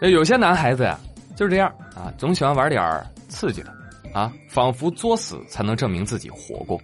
[0.00, 0.98] 那有些男孩子呀，
[1.36, 2.82] 就是这样啊，总喜欢玩点
[3.28, 3.72] 刺激的
[4.12, 6.80] 啊，仿佛作死才能证明自己活过。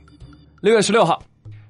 [0.61, 1.23] 六月十六号，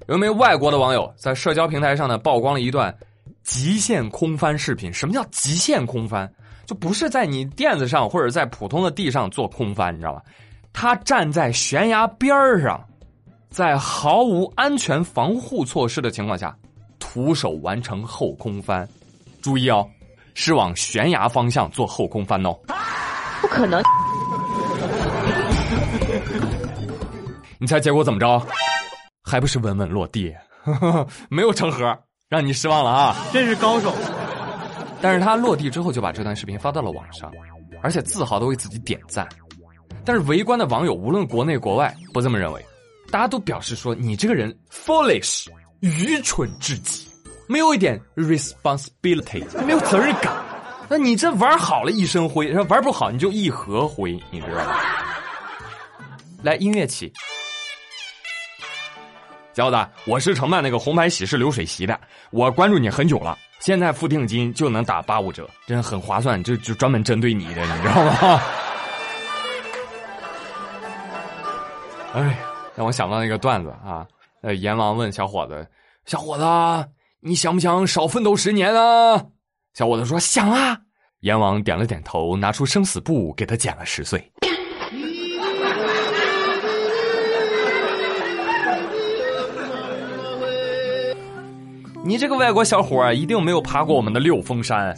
[0.07, 2.95] 有一名外国的网友在社交平台上呢曝光了一段
[3.43, 4.93] 极限空翻视频。
[4.93, 6.31] 什么叫极限空翻？
[6.65, 10.23] 就不是在你垫子上或者在普通的地上做空翻，你知道吧？
[10.71, 12.81] 他站在悬崖边上，
[13.49, 16.55] 在毫无安全防护措施的情况下，
[16.97, 18.87] 徒手完成后空翻。
[19.41, 19.85] 注意哦，
[20.33, 22.57] 是往悬崖方向做后空翻哦。
[23.41, 23.81] 不可能！
[27.59, 28.41] 你猜结果怎么着？
[29.23, 30.33] 还不是稳稳落地，
[31.29, 31.95] 没有成盒，
[32.27, 33.15] 让你失望了啊！
[33.31, 33.93] 真是高手。
[35.01, 37.31] 但是他落地之后就把这段视频发到了网上，
[37.81, 39.27] 而且自豪的为自己点赞。
[40.03, 42.65] 但是围观的网友无论国内国外不这么认为，
[43.11, 45.47] 大家都表示说你这个人 foolish，
[45.81, 47.07] 愚蠢至极，
[47.51, 50.33] 没有一点 responsibility，没有责任感。
[50.87, 54.77] 那你这玩好了一身灰，玩不好你就一盒灰，你知道吗？
[56.43, 57.11] 来音乐起，
[59.53, 63.37] 小伙子，我是承办那个红牌喜事流水席的，我关注你很久了。
[63.59, 68.41] 现在付定金就能打八五折，真的很划算，就就专门针对你的，你知道吗？
[72.15, 72.39] 哎，
[72.75, 74.07] 让我想到那个段子啊，
[74.41, 75.67] 呃，阎王问小伙子
[76.07, 76.43] ：“小伙子，
[77.23, 79.23] 你想不想少奋斗十年啊？”
[79.73, 80.77] 小伙子说：“想啊。”
[81.21, 84.31] 阎王点了点头，拿出生死簿给他减了十岁。
[92.03, 94.97] 你这个外国小伙一定没有爬过我们的六峰山，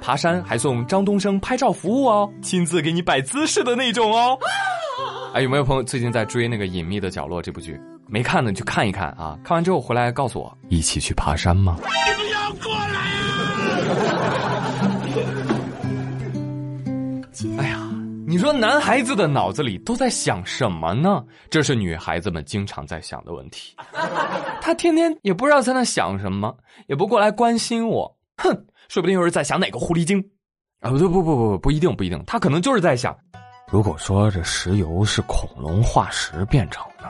[0.00, 4.38] 爬山还送张东升拍照服务哦，亲自给你摆姿势的那种哦。
[5.34, 7.78] 哎，有没有朋友最近在追那个《隐秘的角落》这部剧？
[8.08, 9.38] 没看的你去看一看啊！
[9.44, 11.76] 看完之后回来告诉我，一起去爬山吗？
[11.78, 12.98] 你不要过来
[17.58, 17.60] 啊！
[17.60, 17.78] 哎呀，
[18.26, 21.22] 你说男孩子的脑子里都在想什么呢？
[21.50, 23.76] 这是女孩子们经常在想的问题。
[24.62, 26.56] 他天天也不知道在那想什么，
[26.86, 28.16] 也不过来关心我。
[28.38, 28.48] 哼，
[28.88, 30.18] 说不定又是在想哪个狐狸精。
[30.80, 33.14] 啊，不对，不不不不，不一定，不一定，他可能就是在想。
[33.70, 37.04] 如果说这石油是恐龙化石变成的，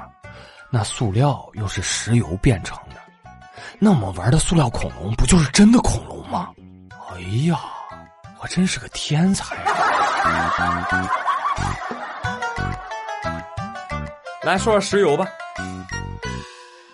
[0.70, 2.96] 那塑料又是石油变成的，
[3.78, 6.50] 那我们玩的塑料恐龙不就是真的恐龙吗？
[7.10, 7.58] 哎呀，
[8.42, 9.56] 我真是个天才！
[14.42, 15.26] 来说说石油吧，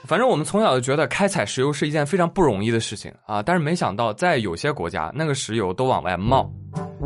[0.07, 6.49] 反正我们从小就觉得开采石油是一件非常不容易的事情啊，但是没想到在有些国家，那个石油都往外冒。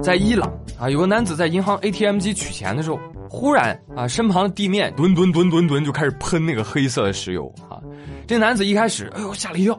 [0.03, 7.79] 在伊朗啊，有个男子在银行 ATM 机取钱的时候，忽然啊，身旁的地面吨吨吨吨吨就开始喷那个黑色的石油啊。
[8.27, 9.79] 这男子一开始，哎呦吓了一跳，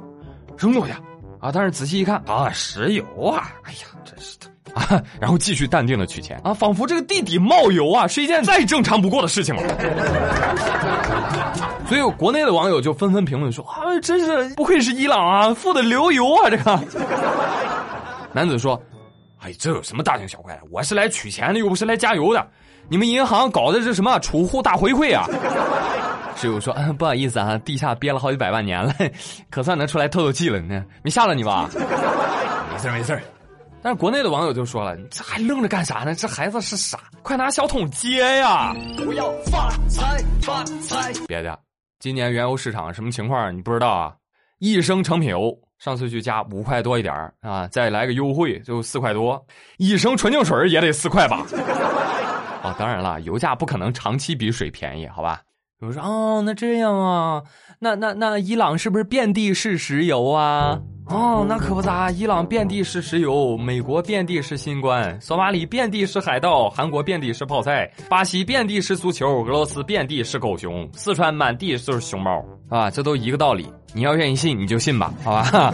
[0.57, 0.93] 扔过去
[1.39, 1.51] 啊。
[1.51, 5.01] 但是仔细一看啊，石油啊，哎呀，真是的啊。
[5.19, 9.63] 然后继续淡定的取钱啊，仿佛这个地底冒油啊是一件再正常不过的事情了。
[11.87, 16.79] 所以国内的网友就纷纷评论说啊，真是不愧是伊朗啊，富的流油啊这个。
[18.31, 18.79] 男子说。
[19.39, 20.61] 哎，这有什么大惊小怪的？
[20.71, 22.45] 我是来取钱的，又不是来加油的。
[22.89, 25.25] 你们银行搞的是什么储户大回馈啊？
[26.35, 28.93] 室友说：“嗯不好意思啊，地下憋了好几百万年了，
[29.49, 30.85] 可算能出来透透气了呢。
[31.03, 31.69] 没吓到你吧？
[32.71, 33.21] 没事没事。
[33.81, 36.15] 但是国内的网友就说了：“你这还愣着干啥呢？
[36.15, 41.11] 这孩子是傻，快拿小桶接呀！”不要发财发财！
[41.27, 41.57] 别的，
[41.99, 44.13] 今年原油市场什么情况你不知道啊？
[44.59, 45.53] 一升成品油。
[45.79, 49.43] 上次去加五块多一点啊，再来个优惠就四块多，
[49.77, 51.45] 一升纯净水也得四块吧？
[52.61, 55.41] 啊， 当然了，油价不可能长期比水便宜，好吧？
[55.81, 57.41] 有人说哦，那这样啊，
[57.79, 60.79] 那那那伊朗是不是遍地是石油啊？
[61.09, 73.67] 哦，那可不咋，伊朗遍地是石油，美国遍地是新冠，索马里遍地是海盗，韩国遍地是泡菜，巴西遍地是足球，俄罗斯遍地是狗熊，四川满地都是熊猫啊，这都一个道理。
[73.91, 75.73] 你要愿意信，你就信吧，好吧？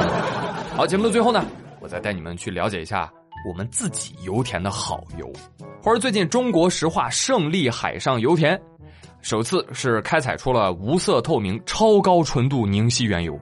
[0.76, 1.42] 好，节目的最后呢，
[1.80, 3.10] 我再带你们去了解一下
[3.48, 5.32] 我们自己油田的好油，
[5.82, 8.60] 或者最近中国石化胜利海上油田
[9.22, 13.40] 首次是开采出了无色透明超高纯度凝析原油。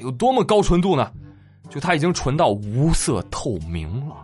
[0.00, 1.10] 有多么高纯度呢？
[1.68, 4.14] 就它已经纯到无色透明了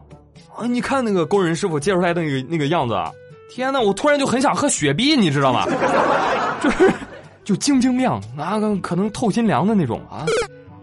[0.54, 0.64] 啊！
[0.66, 3.10] 你看那个工人师傅接出来的那个那个样子啊，
[3.50, 3.80] 天哪！
[3.80, 5.66] 我突然就很想喝雪碧，你知道吗？
[6.62, 6.92] 就是
[7.42, 10.24] 就晶晶亮，那个可能透心凉的那种啊！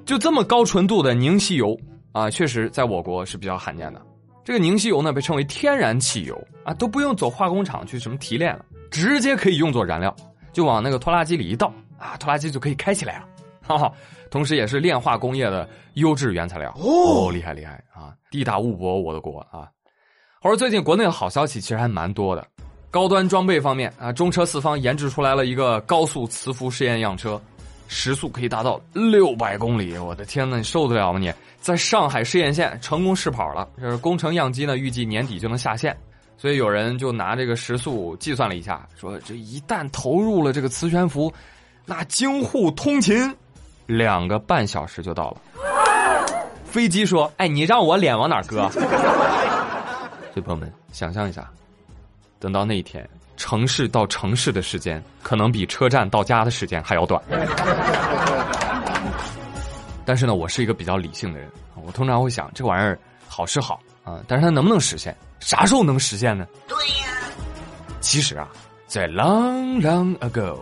[0.06, 1.80] 就这么高纯度的凝析油
[2.12, 4.02] 啊，确实在我国是比较罕见的。
[4.44, 10.14] 这个凝析油呢，被称为天然汽油啊，都不用走化工厂去什么提炼了，直接可以用作燃料，
[10.52, 13.26] 就往那个拖拉机里一倒啊，拖拉机就可以开起来了。
[13.70, 13.94] 哈哈，
[14.32, 16.76] 同时也是炼化工业的优质原材料。
[16.76, 18.16] 哦，厉害厉害啊！
[18.32, 19.70] 地大物博，我的国啊！
[20.42, 22.44] 或者最近国内的好消息其实还蛮多的，
[22.90, 27.40] 高端装备方面啊，中车四方研制出来了一个高速磁浮试验样车，
[27.88, 31.20] 时速可以达到六百公里，我的天呐，你受得了吗？
[31.20, 35.96] 你在上海试验线成功试跑了，这是工程样机呢，预计年底就能下线。
[36.38, 41.32] 所以有人就拿这个时速计算了一下，说这一旦投入了这个磁悬浮，
[41.86, 43.36] 那京沪通勤
[43.90, 45.38] 两个半小时就到了。
[46.64, 51.50] 飞机说：“哎，你让我脸往哪搁？”所以朋友们，想象一下，
[52.40, 57.20] 等到那一天，城市到城市的时间可能比车站到家的时间还要短。
[60.06, 61.50] 但是呢，我是一个比较理性的人，
[61.84, 65.18] 我通常会想，这玩意儿好是好啊，但是它能不能实现？
[65.40, 66.46] 啥时候能实现呢？
[66.68, 67.08] 对呀，
[68.02, 68.48] 其实啊，
[68.86, 70.60] 在 long long ago，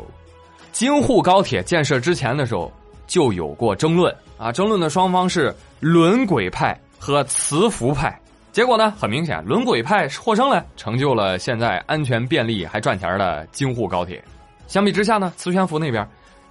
[0.72, 2.72] 京沪高铁建设之前的时候
[3.08, 8.20] 就有过争论啊，争论的双方是轮轨派和磁浮派。
[8.52, 14.24] 结果呢，很明显，轮轨派获胜了，成就了现在安全便利还赚钱的京沪高铁。
[14.68, 16.08] 相比之下呢，磁悬浮那边。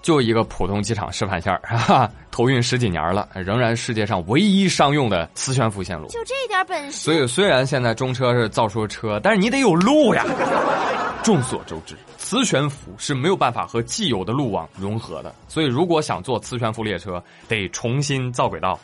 [0.07, 6.07] 就一个普通机场示范线儿， 哈哈，投运十几年了，仍然世界上唯一商用的磁悬浮线路。
[6.07, 6.99] 就这点本事。
[6.99, 10.25] 所以虽然现在中车是造出车，但是你得有路呀。
[11.25, 18.79] 众所周知，磁悬浮是没有办法和既有的路网融合的，所以如果想做磁悬浮列车，得重新造轨道，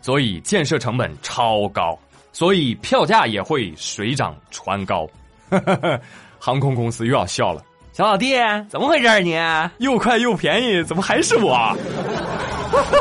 [0.00, 1.98] 所以建设成本超高，
[2.32, 5.08] 所以票价也会水涨船高。
[6.38, 7.64] 航空公司又要笑了。
[7.98, 8.36] 小老弟，
[8.68, 9.36] 怎么回事你
[9.78, 11.76] 又快又便宜，怎么还是我？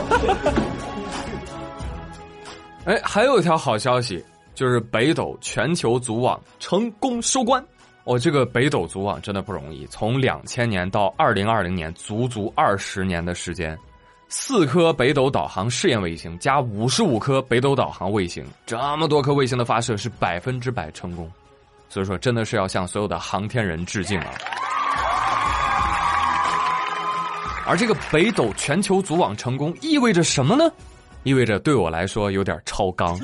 [2.84, 7.64] 哎，还有一条好消息，就是北斗全球组网成功收官。
[8.06, 13.78] 哦，这个北斗组网真的不容易，从两千年到二零二零年，足足二十年的时间，
[14.30, 21.32] 四颗北斗导航试验卫星加五十五颗北斗导航卫星，这么多颗卫星的发射是百分之百成功，
[21.88, 24.34] 所以说真的是要向所有的航天人致敬啊！
[27.68, 30.64] 而这个北斗全球组网成功意味着什么呢？
[31.24, 33.18] 意味着对我来说有点超纲，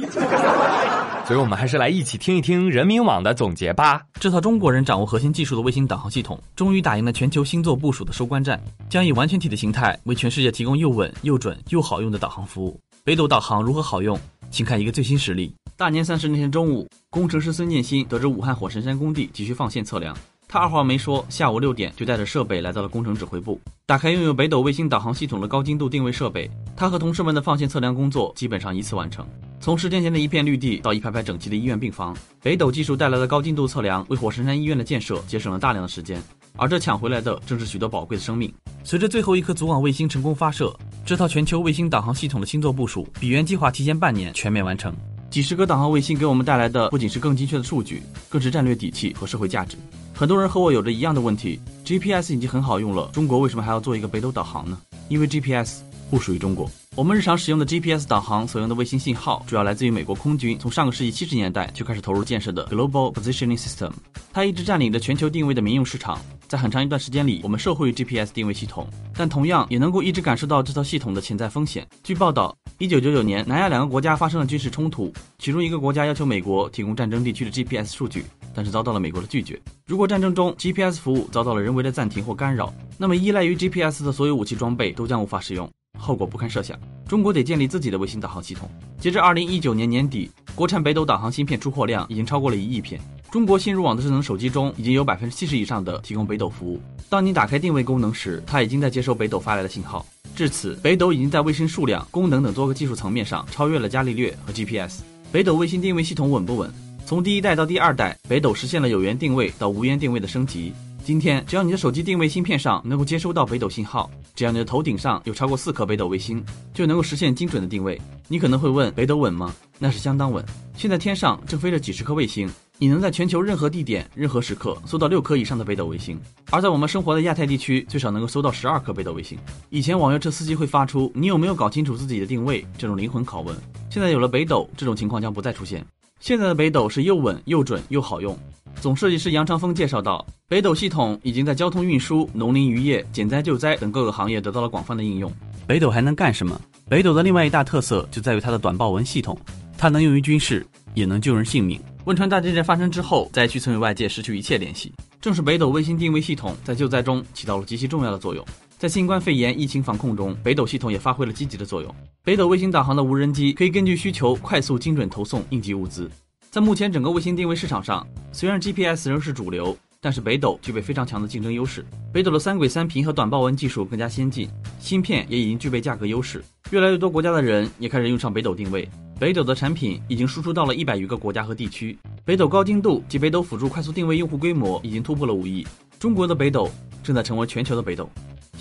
[1.26, 4.02] 所以我们还是来一起听一听人民网的总结吧。
[4.20, 12.78] 这套中国人掌握核心技术的卫星导航系统，终于打赢了全球星座部署的收官战，将以完全体的形态为全世界提供又稳又准又好用的导航服务。
[13.06, 14.20] 北斗导航如何好用？
[14.52, 15.56] 请看一个最新实例。
[15.78, 20.14] 大年三十那天中午，工程师孙建新得知武汉火神山工地急需放线测量。
[20.54, 26.48] 他二话没说，下午六点就带着设备来到了工程指挥部，打开拥有北斗卫星导航系统的高精度定位设备。
[26.76, 29.26] 他和同事们的放线测量工作基本上一次完成。
[29.60, 36.22] 从十天前的一片绿地到一排排整齐的医院病房，北斗技术带来的高精度测量为火神山医院的建设节省了大量的时间，
[36.56, 38.54] 而这抢回来的正是许多宝贵的生命。
[38.84, 40.72] 随着最后一颗组网卫星成功发射，
[41.04, 44.96] 这套全球卫星导航系统的星座部署比原计划提前半年全面完成。
[45.32, 49.76] 几十颗导航卫星给我们带来的不仅是更精确的数据，更是战略底气和社会价值。
[50.16, 54.80] 很多人和我有着一样的问题：GPS 已经很好用了，中国为什么还要做一个北斗导航呢？
[55.10, 56.70] 因为 GPS 不属于中国。
[56.96, 63.92] 我们日常使用的 GPS 导航所用的卫星信号，主要来自于美国空军从上个世纪七十年代就开始投入建设的 Global Positioning System，
[64.32, 66.22] 它一直占领着全球定位的民用市场。
[66.48, 71.88] 在很长一段时间里，我们受惠于 GPS 定位系统，但同样也能够一直感受到这套系统的潜在风险。
[72.04, 78.24] 据报道，一九九九年，南亚两个国家发生了军事冲突，其中一个国家要求美国提供战争地区的 GPS 数据，
[78.54, 79.60] 但是遭到了美国的拒绝。
[79.86, 85.70] 如果战争中 GPS 服务遭到了人为的暂停或干扰，那么依赖于 GPS 的所有武器装备都将无法使用。
[85.98, 88.70] 后果不堪设想，中国得建立自己的卫星导航系统。
[89.00, 93.00] 截至二零一九年年底，国产北斗导航芯片出货量已经超过了一亿片。
[93.32, 96.82] 中国新入网的智能手机中，已经有百分之七十以上的提供北斗服务。
[97.10, 100.06] 当你打开定位功能时，它已经在接收北斗发来的信号。
[100.36, 105.02] 至此，北斗已经在卫星数量、功能等多个技术层面上超越了伽利略和 GPS。
[105.32, 106.72] 北斗卫星定位系统稳不稳？
[107.06, 110.74] 从第一代到第二代，北斗实现了有源定位到无源定位的升级。
[111.04, 116.42] 今天，只要你的手机定位芯片上能够接收到北斗信号，只要你的头顶上有超过四颗北斗卫星，
[116.74, 118.00] 就能够实现精准的定位。
[118.30, 119.54] 你可能会问，北斗稳吗？
[119.78, 120.44] 那是相当稳。
[120.78, 126.18] 现在天上正飞着几十颗卫星，你能在全球任何地点、任何时刻搜到六颗以上的北斗卫星。
[126.52, 129.38] 而在我们生活的亚太地区，最少能够搜到十二颗北斗卫星。
[129.70, 133.54] 以前网约车司机会发出“你有没有搞清楚自己的定位”这种灵魂拷问，
[133.90, 135.86] 现在有了北斗，这种情况将不再出现。
[136.24, 138.34] 现在的北斗是又稳又准又好用。
[138.80, 145.30] 总设计师杨长峰介绍到，北斗系统已经在交通运输、农林渔业、减灾救灾等各个行业得到了广泛的应用。
[145.68, 146.58] 北斗还能干什么？
[146.88, 149.38] 北斗的另外一大特色就在于它的短报文系统，
[149.78, 151.78] 它能用于军事，也能救人性命。
[152.06, 158.46] 汶川大地震发生之后，灾区曾与外界失去一切联系，正是北斗卫星定位系统在救灾中起到了极其重要的作用。
[158.84, 161.96] 在新冠肺炎疫情防控中，北斗系统也发挥了积极的作用。
[162.22, 166.12] 北斗卫星导航的无人机可以根据需求快速精准投送应急物资。
[166.52, 171.86] 在目前整个卫星定位市场上，虽然 GPS 仍是主流，但是北斗具备非常强的竞争优势。
[172.12, 174.50] 北斗的三轨三频和短报文技术更加先进，
[174.82, 176.44] 芯片也已经具备价格优势。
[176.72, 178.86] 越来越多国家的人也开始用上北斗定位，
[179.18, 181.98] 北斗的产品已经输出到了一百余个国家和地区。
[182.26, 185.66] 北斗高精度及北斗辅助快速定位用户规模已经突破了五亿。
[185.98, 186.70] 中国的北斗
[187.02, 188.10] 正在成为全球的北斗。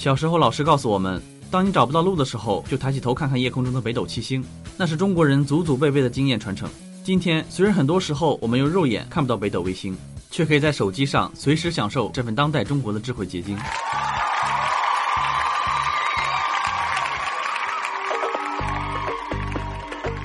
[0.02, 4.44] 小时候，老师告诉我们，当你找不到路的时候，就抬起头看看夜空中的北斗七星，
[4.76, 6.68] 那是中国人祖祖辈辈的经验传承。
[7.04, 9.96] 今天，虽然很多时候我们用肉眼看不到北斗卫星，
[10.28, 13.56] 却可以在手机上随时享受这份当代中国的智慧结晶。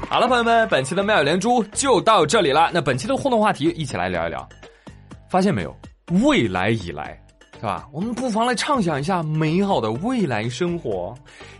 [0.09, 2.71] 好了，朋友们，本期的妙语连珠就到这里了。
[2.73, 4.49] 那本期的互动话题，一起来聊一聊。
[5.29, 5.77] 发现没有，
[6.23, 7.15] 未来已来。
[7.57, 7.87] 是吧？
[7.91, 11.13] 我们不妨来畅想一下美好的未来生活，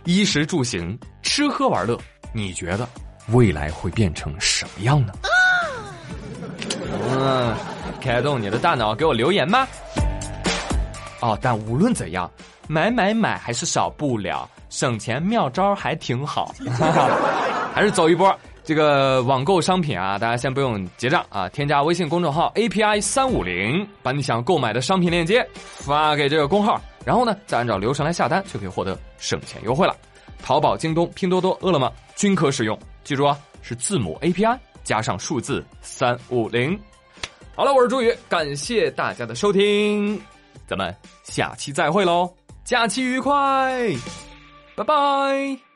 [0.04, 1.98] 衣食住行、吃喝玩乐，
[2.32, 2.88] 你觉得
[3.32, 5.12] 未来会变成什么样呢？
[7.10, 7.54] 嗯，
[8.00, 9.66] 开动你的大脑，给我留言吧。
[11.20, 12.30] 哦，但无论怎样，
[12.68, 16.54] 买买买还是少不了，省钱妙招还挺好，
[17.74, 18.34] 还是走一波。
[18.68, 29.96] 这个网购商品啊，大家先不用结账啊，添加微信公众号 API 三五零，把你想购买的商品链接发给这个公号，然后呢，再按照流程来下单，就可以获得省钱优惠了。
[30.42, 36.78] 淘宝、京东、拼多多、饿了么均可使用，记住啊，是字母 API 加上数字三五零。
[37.56, 40.20] 好了，我是朱宇，感谢大家的收听，
[40.66, 42.30] 咱们下期再会喽，
[42.64, 43.88] 假期愉快，
[44.76, 45.67] 拜拜。